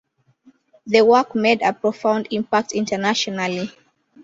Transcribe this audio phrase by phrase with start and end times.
[0.87, 3.69] The work made a profound impact internationally.